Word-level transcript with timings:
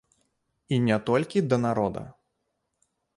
І 0.77 0.79
не 0.87 0.97
толькі 1.09 1.43
да 1.51 1.57
народа. 1.67 2.03